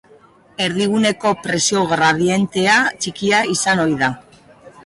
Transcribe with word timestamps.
Erdiguneko 0.67 1.33
presio 1.43 1.83
gradientea 1.93 2.81
txikia 3.07 3.43
izan 3.57 3.83
ohi 3.85 3.99
da. 4.05 4.13